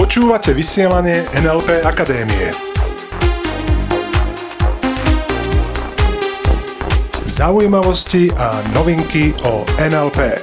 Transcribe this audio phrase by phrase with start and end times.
[0.00, 2.48] Počúvate vysielanie NLP Akadémie.
[7.28, 10.40] Zaujímavosti a novinky o NLP.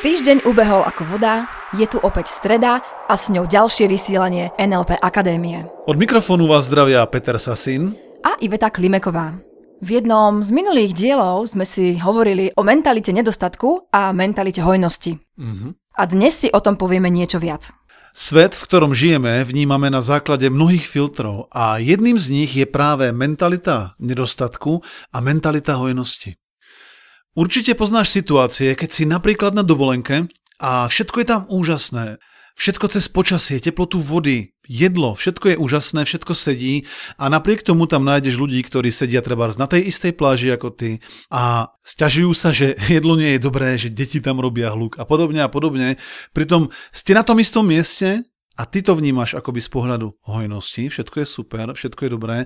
[0.00, 2.78] Týždeň ubehol ako voda, je tu opäť streda
[3.10, 5.66] a s ňou ďalšie vysielanie NLP Akadémie.
[5.86, 7.90] Od mikrofónu vás zdravia Peter Sasin
[8.22, 9.49] a Iveta Klimeková.
[9.80, 15.16] V jednom z minulých dielov sme si hovorili o mentalite nedostatku a mentalite hojnosti.
[15.16, 15.70] Mm-hmm.
[15.96, 17.72] A dnes si o tom povieme niečo viac.
[18.12, 23.08] Svet, v ktorom žijeme, vnímame na základe mnohých filtrov a jedným z nich je práve
[23.08, 26.36] mentalita nedostatku a mentalita hojnosti.
[27.32, 30.28] Určite poznáš situácie, keď si napríklad na dovolenke
[30.60, 32.20] a všetko je tam úžasné.
[32.60, 36.84] Všetko cez počasie, teplotu vody, jedlo, všetko je úžasné, všetko sedí
[37.16, 41.00] a napriek tomu tam nájdeš ľudí, ktorí sedia treba na tej istej pláži ako ty
[41.32, 45.40] a stiažujú sa, že jedlo nie je dobré, že deti tam robia hluk a podobne
[45.40, 45.96] a podobne.
[46.36, 48.28] Pritom ste na tom istom mieste
[48.60, 52.36] a ty to vnímaš akoby z pohľadu hojnosti, všetko je super, všetko je dobré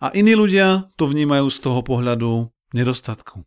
[0.00, 3.44] a iní ľudia to vnímajú z toho pohľadu nedostatku.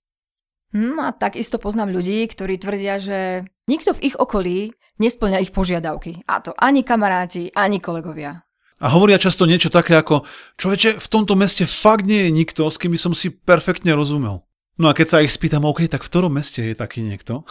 [0.72, 4.72] Hmm, a takisto poznám ľudí, ktorí tvrdia, že nikto v ich okolí
[5.04, 6.24] nesplňa ich požiadavky.
[6.32, 8.48] A to ani kamaráti, ani kolegovia.
[8.82, 10.26] A hovoria často niečo také ako,
[10.58, 14.42] človeče, v tomto meste fakt nie je nikto, s kým by som si perfektne rozumel.
[14.82, 17.46] No a keď sa ich spýtam, OK, tak v ktorom meste je taký niekto?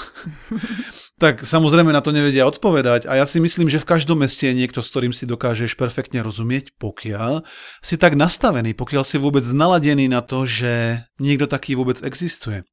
[1.23, 4.59] tak samozrejme na to nevedia odpovedať a ja si myslím, že v každom meste je
[4.59, 7.47] niekto, s ktorým si dokážeš perfektne rozumieť, pokiaľ
[7.85, 12.67] si tak nastavený, pokiaľ si vôbec naladený na to, že niekto taký vôbec existuje.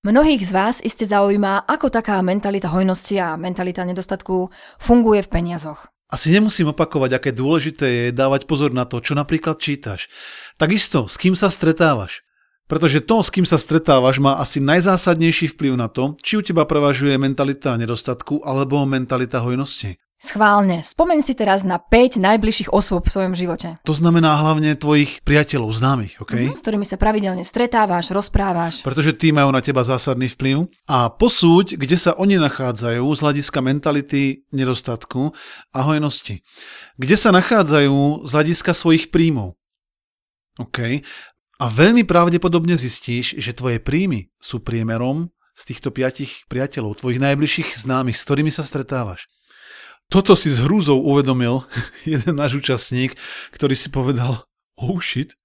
[0.00, 4.48] Mnohých z vás iste zaujíma, ako taká mentalita hojnosti a mentalita nedostatku
[4.80, 5.92] funguje v peniazoch.
[6.08, 10.08] Asi nemusím opakovať, aké dôležité je dávať pozor na to, čo napríklad čítaš.
[10.56, 12.24] Takisto, s kým sa stretávaš.
[12.64, 16.64] Pretože to, s kým sa stretávaš, má asi najzásadnejší vplyv na to, či u teba
[16.64, 20.00] prevažuje mentalita nedostatku alebo mentalita hojnosti.
[20.20, 23.80] Schválne, spomeň si teraz na 5 najbližších osôb v svojom živote.
[23.88, 26.36] To znamená hlavne tvojich priateľov, známych, OK?
[26.36, 28.84] Mm-hmm, s ktorými sa pravidelne stretávaš, rozprávaš.
[28.84, 30.68] Pretože tí majú na teba zásadný vplyv.
[30.84, 35.32] A posúď, kde sa oni nachádzajú z hľadiska mentality nedostatku
[35.72, 36.44] a hojnosti.
[37.00, 39.56] Kde sa nachádzajú z hľadiska svojich príjmov.
[40.60, 41.00] OK?
[41.56, 47.88] A veľmi pravdepodobne zistíš, že tvoje príjmy sú priemerom z týchto piatich priateľov, tvojich najbližších
[47.88, 49.24] známych, s ktorými sa stretávaš.
[50.10, 51.62] Toto si s hrúzou uvedomil
[52.02, 53.14] jeden náš účastník,
[53.54, 54.42] ktorý si povedal,
[54.74, 55.38] oh shit,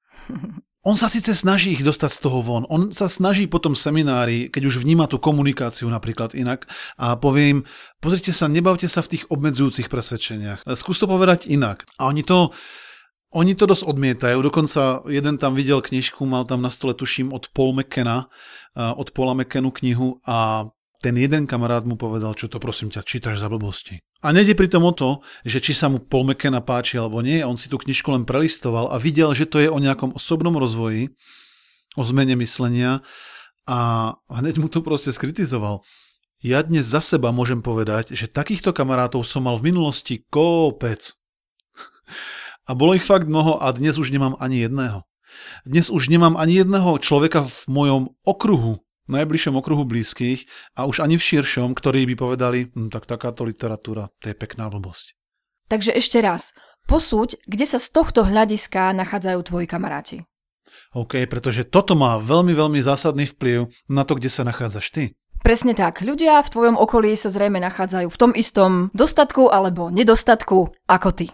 [0.86, 4.70] on sa síce snaží ich dostať z toho von, on sa snaží potom seminári, keď
[4.70, 6.66] už vníma tú komunikáciu napríklad inak
[6.98, 7.60] a povie im,
[8.02, 11.86] pozrite sa, nebavte sa v tých obmedzujúcich presvedčeniach, skús to povedať inak.
[12.02, 12.54] A oni to,
[13.34, 17.50] oni to dosť odmietajú, dokonca jeden tam videl knižku, mal tam na stole tuším od
[17.54, 18.30] Paul McKenna,
[18.78, 20.70] od Paula McKennu knihu a
[21.06, 24.02] ten jeden kamarát mu povedal, čo to prosím ťa, čítaš za blbosti.
[24.26, 27.46] A nejde pri tom o to, že či sa mu Paul McKenna páči alebo nie,
[27.46, 31.14] on si tú knižku len prelistoval a videl, že to je o nejakom osobnom rozvoji,
[31.94, 33.06] o zmene myslenia
[33.70, 33.78] a
[34.34, 35.86] hneď mu to proste skritizoval.
[36.42, 41.14] Ja dnes za seba môžem povedať, že takýchto kamarátov som mal v minulosti kopec.
[42.66, 45.06] A bolo ich fakt mnoho a dnes už nemám ani jedného.
[45.70, 50.46] Dnes už nemám ani jedného človeka v mojom okruhu, najbližšom okruhu blízkych
[50.78, 54.70] a už ani v širšom, ktorí by povedali, hm, tak takáto literatúra, to je pekná
[54.70, 55.14] blbosť.
[55.66, 56.54] Takže ešte raz,
[56.86, 60.18] posúď, kde sa z tohto hľadiska nachádzajú tvoji kamaráti.
[60.94, 65.04] OK, pretože toto má veľmi, veľmi zásadný vplyv na to, kde sa nachádzaš ty.
[65.46, 66.02] Presne tak.
[66.02, 71.30] Ľudia v tvojom okolí sa zrejme nachádzajú v tom istom dostatku alebo nedostatku ako ty.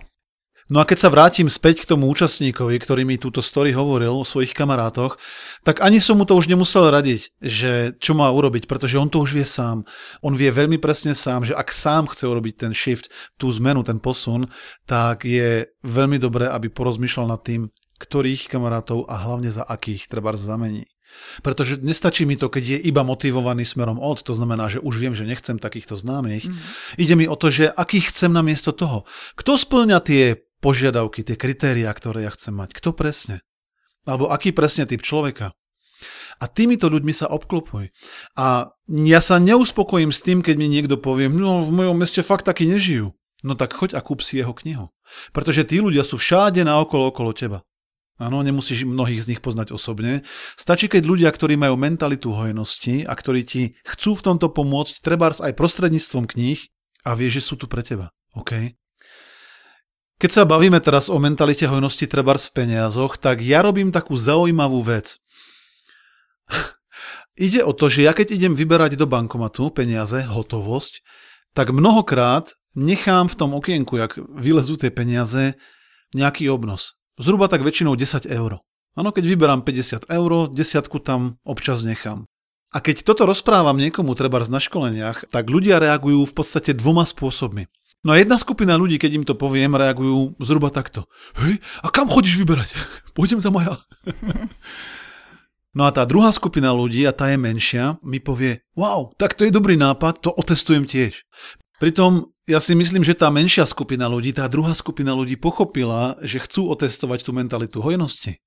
[0.72, 4.24] No a keď sa vrátim späť k tomu účastníkovi, ktorý mi túto story hovoril o
[4.24, 5.20] svojich kamarátoch,
[5.68, 9.20] tak ani som mu to už nemusel radiť, že čo má urobiť, pretože on to
[9.20, 9.84] už vie sám.
[10.24, 14.00] On vie veľmi presne sám, že ak sám chce urobiť ten shift, tú zmenu, ten
[14.00, 14.48] posun,
[14.88, 17.68] tak je veľmi dobré, aby porozmýšľal nad tým,
[18.00, 20.88] ktorých kamarátov a hlavne za akých treba zamení.
[21.44, 25.12] Pretože nestačí mi to, keď je iba motivovaný smerom od, to znamená, že už viem,
[25.12, 26.48] že nechcem takýchto známych.
[26.48, 26.56] Mm.
[26.96, 29.04] Ide mi o to, že akých chcem na miesto toho.
[29.36, 32.78] Kto splňa tie požiadavky, tie kritériá, ktoré ja chcem mať.
[32.78, 33.42] Kto presne?
[34.06, 35.54] Alebo aký presne typ človeka?
[36.42, 37.94] A týmito ľuďmi sa obklopuj.
[38.34, 42.50] A ja sa neuspokojím s tým, keď mi niekto povie, no v mojom meste fakt
[42.50, 43.14] takí nežijú.
[43.46, 44.90] No tak choď a kúp si jeho knihu.
[45.34, 47.62] Pretože tí ľudia sú všade naokolo okolo teba.
[48.22, 50.22] Áno, nemusíš mnohých z nich poznať osobne.
[50.54, 55.42] Stačí, keď ľudia, ktorí majú mentalitu hojnosti a ktorí ti chcú v tomto pomôcť, trebárs
[55.42, 56.62] aj prostredníctvom kníh
[57.02, 58.14] a vieš, že sú tu pre teba.
[58.38, 58.78] OK?
[60.22, 64.78] Keď sa bavíme teraz o mentalite hojnosti trebárs v peniazoch, tak ja robím takú zaujímavú
[64.86, 65.18] vec.
[67.42, 71.02] Ide o to, že ja keď idem vyberať do bankomatu peniaze, hotovosť,
[71.58, 75.58] tak mnohokrát nechám v tom okienku, jak vylezú tie peniaze,
[76.14, 77.02] nejaký obnos.
[77.18, 78.62] Zhruba tak väčšinou 10 eur.
[78.94, 82.30] Áno, keď vyberám 50 eur, desiatku tam občas nechám.
[82.70, 87.66] A keď toto rozprávam niekomu, treba na školeniach, tak ľudia reagujú v podstate dvoma spôsobmi.
[88.02, 91.06] No a jedna skupina ľudí, keď im to poviem, reagujú zhruba takto.
[91.38, 92.74] Hej, a kam chodíš vyberať?
[93.18, 93.76] Pôjdem tam aj ja.
[95.72, 99.48] No a tá druhá skupina ľudí, a tá je menšia, mi povie, wow, tak to
[99.48, 101.24] je dobrý nápad, to otestujem tiež.
[101.80, 106.44] Pritom ja si myslím, že tá menšia skupina ľudí, tá druhá skupina ľudí pochopila, že
[106.44, 108.44] chcú otestovať tú mentalitu hojnosti.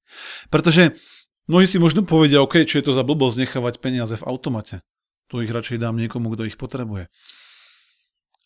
[0.53, 1.01] Pretože
[1.49, 4.85] mnohí si možno povedia, OK, čo je to za blbosť nechávať peniaze v automate.
[5.33, 7.09] Tu ich radšej dám niekomu, kto ich potrebuje.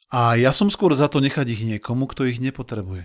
[0.08, 3.04] A ja som skôr za to nechať ich niekomu, kto ich nepotrebuje.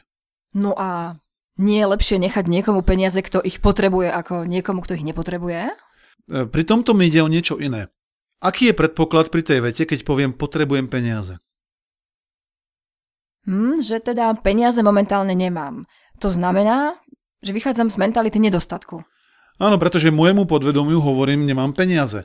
[0.56, 1.20] No a
[1.60, 5.68] nie je lepšie nechať niekomu peniaze, kto ich potrebuje, ako niekomu, kto ich nepotrebuje?
[5.68, 5.76] E,
[6.48, 7.92] pri tomto mi ide o niečo iné.
[8.40, 11.44] Aký je predpoklad pri tej vete, keď poviem potrebujem peniaze?
[13.44, 15.84] Hm, že teda peniaze momentálne nemám.
[16.24, 16.96] To znamená,
[17.44, 19.04] že vychádzam z mentality nedostatku.
[19.60, 22.24] Áno, pretože môjmu podvedomiu hovorím, nemám peniaze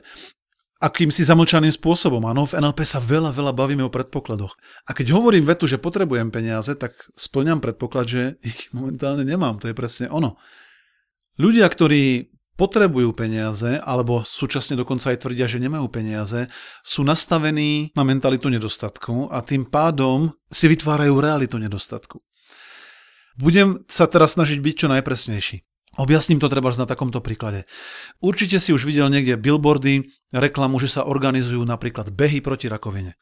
[0.79, 2.23] akýmsi zamlčaným spôsobom.
[2.23, 4.55] Áno, v NLP sa veľa, veľa bavíme o predpokladoch.
[4.87, 9.59] A keď hovorím vetu, že potrebujem peniaze, tak splňam predpoklad, že ich momentálne nemám.
[9.59, 10.39] To je presne ono.
[11.35, 16.51] Ľudia, ktorí potrebujú peniaze, alebo súčasne dokonca aj tvrdia, že nemajú peniaze,
[16.83, 22.19] sú nastavení na mentalitu nedostatku a tým pádom si vytvárajú realitu nedostatku.
[23.39, 25.68] Budem sa teraz snažiť byť čo najpresnejší.
[25.99, 27.67] Objasním to treba na takomto príklade.
[28.23, 33.19] Určite si už videl niekde billboardy, reklamu, že sa organizujú napríklad behy proti rakovine.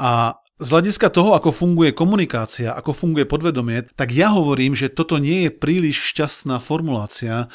[0.00, 5.20] A z hľadiska toho, ako funguje komunikácia, ako funguje podvedomie, tak ja hovorím, že toto
[5.20, 7.52] nie je príliš šťastná formulácia,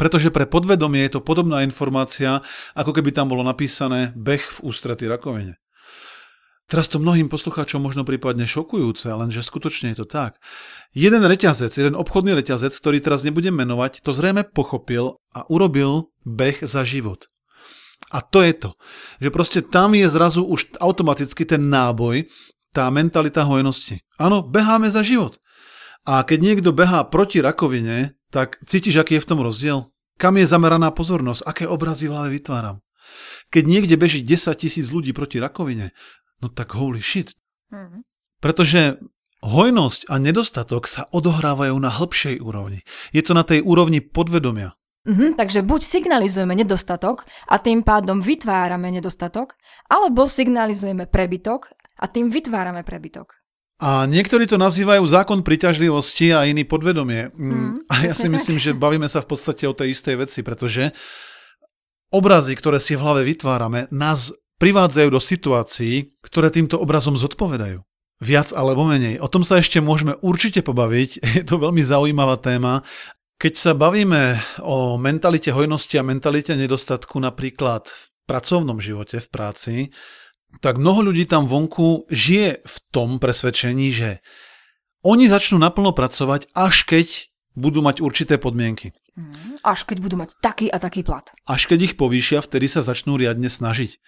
[0.00, 2.40] pretože pre podvedomie je to podobná informácia,
[2.72, 5.60] ako keby tam bolo napísané beh v ústrety rakovine.
[6.64, 10.40] Teraz to mnohým poslucháčom možno prípadne šokujúce, lenže skutočne je to tak.
[10.96, 16.64] Jeden reťazec, jeden obchodný reťazec, ktorý teraz nebudem menovať, to zrejme pochopil a urobil beh
[16.64, 17.28] za život.
[18.08, 18.70] A to je to,
[19.20, 22.24] že proste tam je zrazu už automaticky ten náboj,
[22.72, 24.00] tá mentalita hojnosti.
[24.16, 25.36] Áno, beháme za život.
[26.04, 29.88] A keď niekto behá proti rakovine, tak cítiš, aký je v tom rozdiel?
[30.16, 31.42] Kam je zameraná pozornosť?
[31.44, 32.80] Aké obrazy vytváram?
[33.50, 35.94] Keď niekde beží 10 tisíc ľudí proti rakovine,
[36.44, 37.32] no tak holy shit.
[37.72, 38.04] Mm.
[38.44, 39.00] Pretože
[39.44, 42.84] hojnosť a nedostatok sa odohrávajú na hĺbšej úrovni.
[43.12, 44.76] Je to na tej úrovni podvedomia.
[45.04, 49.52] Mm-hmm, takže buď signalizujeme nedostatok a tým pádom vytvárame nedostatok,
[49.92, 53.36] alebo signalizujeme prebytok a tým vytvárame prebytok.
[53.84, 57.28] A niektorí to nazývajú zákon priťažlivosti a iný podvedomie.
[57.36, 60.96] Mm, a ja si myslím, že bavíme sa v podstate o tej istej veci, pretože
[62.08, 64.32] obrazy, ktoré si v hlave vytvárame, nás
[64.64, 67.84] privádzajú do situácií, ktoré týmto obrazom zodpovedajú.
[68.24, 69.20] Viac alebo menej.
[69.20, 71.10] O tom sa ešte môžeme určite pobaviť.
[71.36, 72.80] Je to veľmi zaujímavá téma.
[73.36, 79.74] Keď sa bavíme o mentalite hojnosti a mentalite nedostatku napríklad v pracovnom živote, v práci,
[80.64, 84.24] tak mnoho ľudí tam vonku žije v tom presvedčení, že
[85.04, 88.96] oni začnú naplno pracovať, až keď budú mať určité podmienky.
[89.14, 91.22] Mm, až keď budú mať taký a taký plat.
[91.46, 94.02] Až keď ich povýšia, vtedy sa začnú riadne snažiť.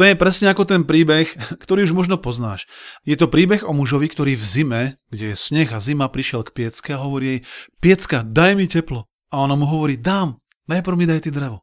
[0.00, 1.28] To je presne ako ten príbeh,
[1.62, 2.64] ktorý už možno poznáš.
[3.04, 6.64] Je to príbeh o mužovi, ktorý v zime, kde je sneh a zima, prišiel k
[6.64, 7.40] piecke a hovorí jej,
[7.84, 9.04] piecka, daj mi teplo.
[9.28, 11.60] A ona mu hovorí, dám, najprv mi daj ty drevo.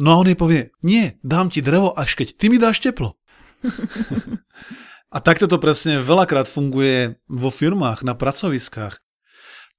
[0.00, 3.20] No a on jej povie, nie, dám ti drevo, až keď ty mi dáš teplo.
[5.14, 8.96] a takto to presne veľakrát funguje vo firmách, na pracoviskách.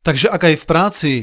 [0.06, 1.14] Takže ak aj v práci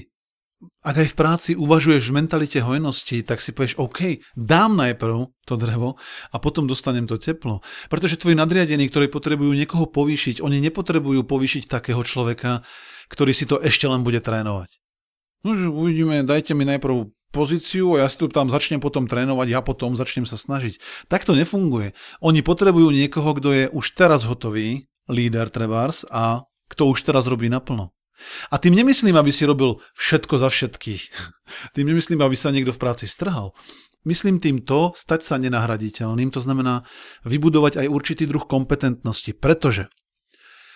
[0.84, 5.54] ak aj v práci uvažuješ v mentalite hojnosti, tak si povieš, OK, dám najprv to
[5.56, 5.96] drevo
[6.32, 7.64] a potom dostanem to teplo.
[7.88, 12.66] Pretože tvoji nadriadení, ktorí potrebujú niekoho povýšiť, oni nepotrebujú povýšiť takého človeka,
[13.08, 14.70] ktorý si to ešte len bude trénovať.
[15.44, 19.60] No, uvidíme, dajte mi najprv pozíciu a ja si tu tam začnem potom trénovať, ja
[19.62, 20.78] potom začnem sa snažiť.
[21.06, 21.94] Tak to nefunguje.
[22.22, 27.46] Oni potrebujú niekoho, kto je už teraz hotový, líder trebárs a kto už teraz robí
[27.46, 27.93] naplno.
[28.50, 31.02] A tým nemyslím, aby si robil všetko za všetkých.
[31.74, 33.52] Tým nemyslím, aby sa niekto v práci strhal.
[34.04, 36.84] Myslím tým to, stať sa nenahraditeľným, to znamená
[37.24, 39.88] vybudovať aj určitý druh kompetentnosti, pretože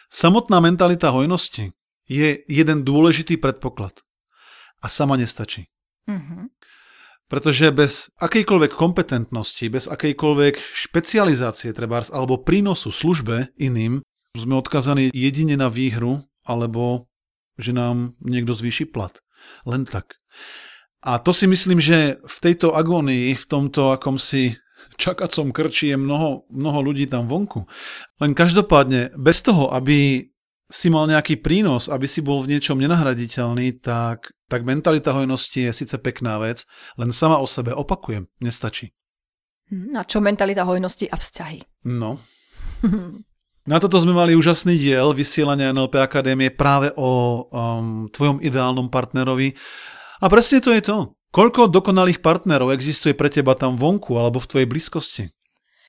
[0.08, 1.76] samotná mentalita hojnosti
[2.08, 3.92] je jeden dôležitý predpoklad
[4.80, 5.68] a sama nestačí.
[6.08, 6.42] Mm-hmm.
[7.28, 14.00] Pretože bez akejkoľvek kompetentnosti, bez akejkoľvek špecializácie trebárs alebo prínosu službe iným,
[14.32, 17.07] sme odkazaní jedine na výhru alebo
[17.58, 19.12] že nám niekto zvýši plat.
[19.66, 20.14] Len tak.
[21.02, 24.58] A to si myslím, že v tejto agónii, v tomto akomsi
[24.98, 27.66] čakacom krči je mnoho, mnoho ľudí tam vonku.
[28.18, 30.30] Len každopádne, bez toho, aby
[30.68, 35.72] si mal nejaký prínos, aby si bol v niečom nenahraditeľný, tak, tak mentalita hojnosti je
[35.72, 36.68] síce pekná vec,
[37.00, 38.92] len sama o sebe, opakujem, nestačí.
[39.72, 41.88] Hm, a čo mentalita hojnosti a vzťahy?
[41.88, 42.20] No.
[43.68, 49.52] Na toto sme mali úžasný diel vysielania NLP Akadémie práve o um, tvojom ideálnom partnerovi.
[50.24, 51.12] A presne to je to.
[51.28, 55.24] Koľko dokonalých partnerov existuje pre teba tam vonku alebo v tvojej blízkosti?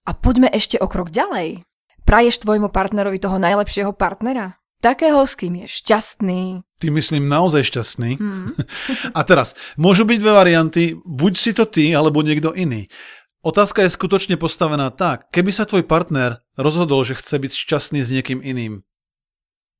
[0.03, 1.63] A poďme ešte o krok ďalej.
[2.03, 4.59] Praješ tvojmu partnerovi toho najlepšieho partnera?
[4.83, 6.43] Takého, s kým je šťastný.
[6.83, 8.19] Ty myslím naozaj šťastný.
[8.19, 8.55] Hmm.
[9.17, 12.91] A teraz, môžu byť dve varianty, buď si to ty, alebo niekto iný.
[13.39, 18.11] Otázka je skutočne postavená tak, keby sa tvoj partner rozhodol, že chce byť šťastný s
[18.11, 18.83] niekým iným,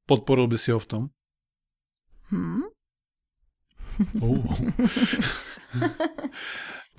[0.08, 1.04] podporil by si ho v tom?
[2.32, 2.72] Hmm?
[4.24, 4.39] Uh.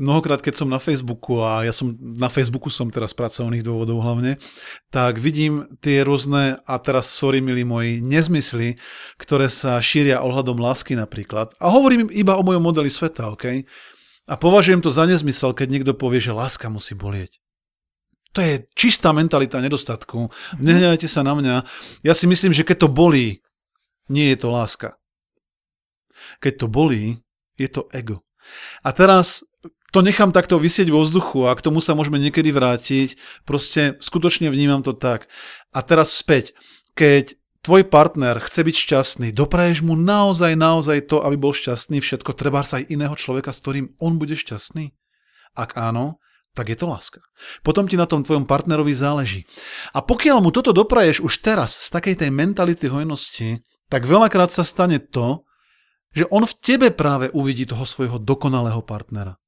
[0.01, 4.41] Mnohokrát, keď som na Facebooku, a ja som na Facebooku som teraz pracovných dôvodov hlavne,
[4.89, 8.81] tak vidím tie rôzne, a teraz sorry milí moji, nezmysly,
[9.21, 11.53] ktoré sa šíria ohľadom lásky napríklad.
[11.61, 13.65] A hovorím iba o mojom modeli sveta, OK?
[14.29, 17.41] A považujem to za nezmysel, keď niekto povie, že láska musí bolieť.
[18.31, 20.31] To je čistá mentalita nedostatku.
[20.63, 21.55] Nehnevajte sa na mňa.
[22.07, 23.43] Ja si myslím, že keď to bolí,
[24.07, 24.95] nie je to láska.
[26.39, 27.19] Keď to bolí,
[27.59, 28.23] je to ego.
[28.87, 29.43] A teraz
[29.91, 33.19] to nechám takto vysieť vo vzduchu a k tomu sa môžeme niekedy vrátiť.
[33.43, 35.27] Proste skutočne vnímam to tak.
[35.75, 36.55] A teraz späť.
[36.95, 42.33] Keď tvoj partner chce byť šťastný, dopraješ mu naozaj, naozaj to, aby bol šťastný, všetko,
[42.33, 44.93] treba sa aj iného človeka, s ktorým on bude šťastný?
[45.57, 46.21] Ak áno,
[46.55, 47.23] tak je to láska.
[47.63, 49.47] Potom ti na tom tvojom partnerovi záleží.
[49.95, 54.67] A pokiaľ mu toto dopraješ už teraz z takej tej mentality hojnosti, tak veľakrát sa
[54.67, 55.47] stane to,
[56.11, 59.39] že on v tebe práve uvidí toho svojho dokonalého partnera.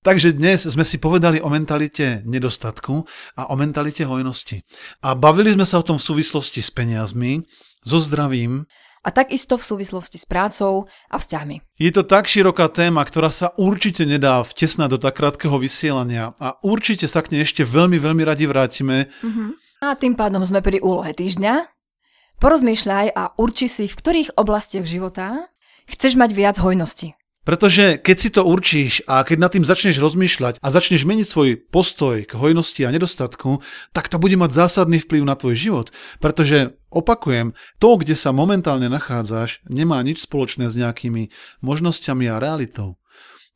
[0.00, 3.04] Takže dnes sme si povedali o mentalite nedostatku
[3.36, 4.64] a o mentalite hojnosti.
[5.04, 7.44] A bavili sme sa o tom v súvislosti s peniazmi,
[7.84, 8.64] so zdravím.
[9.04, 11.76] A takisto v súvislosti s prácou a vzťahmi.
[11.76, 16.56] Je to tak široká téma, ktorá sa určite nedá vtesnať do tak krátkeho vysielania a
[16.64, 19.12] určite sa k nej ešte veľmi, veľmi radi vrátime.
[19.20, 19.52] Uh-huh.
[19.84, 21.68] A tým pádom sme pri úlohe týždňa.
[22.40, 25.48] Porozmýšľaj a urči si, v ktorých oblastiach života
[25.84, 27.19] chceš mať viac hojnosti.
[27.50, 31.58] Pretože keď si to určíš a keď nad tým začneš rozmýšľať a začneš meniť svoj
[31.58, 33.58] postoj k hojnosti a nedostatku,
[33.90, 35.90] tak to bude mať zásadný vplyv na tvoj život.
[36.22, 42.99] Pretože, opakujem, to, kde sa momentálne nachádzaš, nemá nič spoločné s nejakými možnosťami a realitou.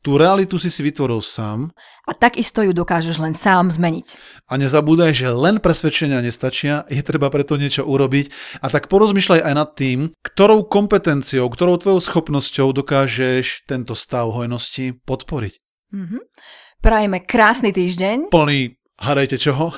[0.05, 1.73] Tú realitu si si vytvoril sám.
[2.05, 4.13] A takisto ju dokážeš len sám zmeniť.
[4.45, 8.29] A nezabúdaj, že len presvedčenia nestačia, je treba preto niečo urobiť.
[8.61, 14.93] A tak porozmýšľaj aj nad tým, ktorou kompetenciou, ktorou tvojou schopnosťou dokážeš tento stav hojnosti
[15.09, 15.57] podporiť.
[15.89, 16.21] Mm-hmm.
[16.85, 18.29] Prajeme krásny týždeň.
[18.29, 19.73] Plný, hadajte čoho?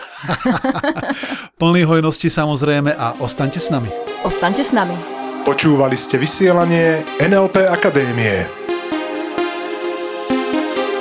[1.63, 3.87] Plný hojnosti samozrejme a ostaňte s nami.
[4.27, 4.99] Ostaňte s nami.
[5.47, 8.66] Počúvali ste vysielanie NLP Akadémie.